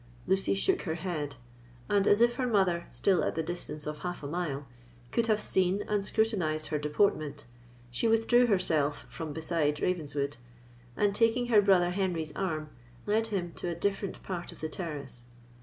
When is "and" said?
1.87-2.07, 5.87-6.03, 10.97-11.13